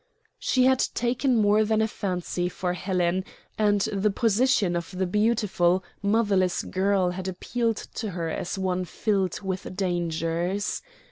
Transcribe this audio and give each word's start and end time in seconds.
She 0.39 0.63
had 0.65 0.79
taken 0.95 1.35
more 1.37 1.63
than 1.63 1.79
a 1.79 1.87
fancy 1.87 2.49
for 2.49 2.73
Helen, 2.73 3.23
and 3.55 3.81
the 3.81 4.09
position 4.09 4.75
of 4.75 4.89
the 4.97 5.05
beautiful, 5.05 5.83
motherless 6.01 6.63
girl 6.63 7.11
had 7.11 7.27
appealed 7.27 7.77
to 7.93 8.09
her 8.09 8.27
as 8.29 8.57
one 8.57 8.83
filled 8.85 9.41
with 9.43 9.75
dangers. 9.75 10.81